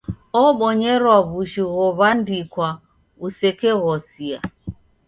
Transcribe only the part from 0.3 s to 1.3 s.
Obonyerwa